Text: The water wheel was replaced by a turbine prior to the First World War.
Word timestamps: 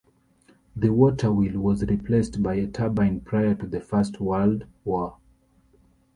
The 0.75 0.89
water 0.91 1.31
wheel 1.31 1.59
was 1.59 1.83
replaced 1.83 2.41
by 2.41 2.55
a 2.55 2.65
turbine 2.65 3.19
prior 3.19 3.53
to 3.53 3.67
the 3.67 3.79
First 3.81 4.19
World 4.19 4.65
War. 4.83 5.17